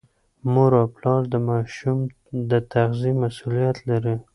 مور 0.53 0.71
او 0.81 0.85
پلار 0.95 1.21
د 1.33 1.35
ماشوم 1.49 1.97
د 2.49 2.51
تغذیې 2.73 3.11
مسؤلیت 3.23 3.77
لري. 3.89 4.15